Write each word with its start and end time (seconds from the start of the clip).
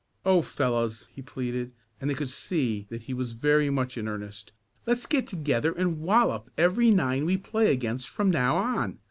"Oh, 0.25 0.41
fellows!" 0.41 1.07
he 1.13 1.21
pleaded 1.21 1.73
and 1.99 2.09
they 2.09 2.15
could 2.15 2.31
see 2.31 2.87
that 2.89 3.03
he 3.03 3.13
was 3.13 3.33
very 3.33 3.69
much 3.69 3.99
in 3.99 4.07
earnest, 4.07 4.51
"let's 4.87 5.05
get 5.05 5.27
together 5.27 5.73
and 5.73 5.99
wallop 5.99 6.49
every 6.57 6.89
nine 6.89 7.23
we 7.23 7.37
play 7.37 7.71
against 7.71 8.09
from 8.09 8.31
now 8.31 8.55
on! 8.57 8.97